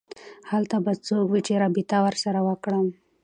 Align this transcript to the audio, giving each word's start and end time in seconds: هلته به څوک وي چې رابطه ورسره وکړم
هلته 0.51 0.75
به 0.85 0.91
څوک 1.05 1.25
وي 1.31 1.41
چې 1.47 1.53
رابطه 1.63 1.97
ورسره 2.05 2.39
وکړم 2.47 2.87